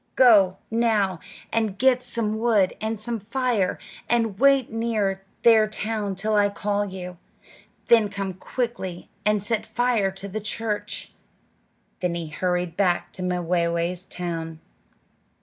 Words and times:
Go, 0.15 0.57
now, 0.71 1.19
and 1.53 1.77
get 1.77 2.01
some 2.01 2.39
wood 2.39 2.73
and 2.81 2.99
some 2.99 3.19
fire, 3.19 3.77
and 4.09 4.39
wait 4.39 4.71
near 4.71 5.23
their 5.43 5.67
town 5.67 6.07
until 6.07 6.33
I 6.33 6.49
call 6.49 6.85
you; 6.85 7.19
then 7.85 8.09
come 8.09 8.33
quickly 8.33 9.11
and 9.27 9.43
set 9.43 9.63
fire 9.63 10.09
to 10.09 10.27
the 10.27 10.41
church." 10.41 11.11
Then 11.99 12.15
he 12.15 12.29
hurried 12.29 12.75
back 12.75 13.13
to 13.13 13.21
Mwayway's 13.21 14.07
town. 14.07 14.59